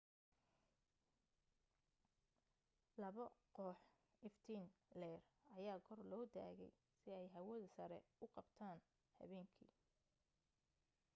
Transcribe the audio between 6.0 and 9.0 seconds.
loo taagay si aay hawada sare u qabtaan